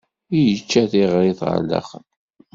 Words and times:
Yečča 0.45 0.83
tiɣrit 0.91 1.39
ɣer 1.47 1.61
daxel. 1.69 2.05